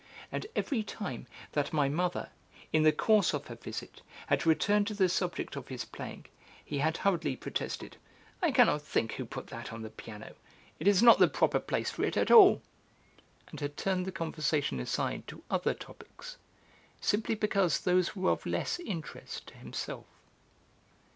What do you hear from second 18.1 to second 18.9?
were of less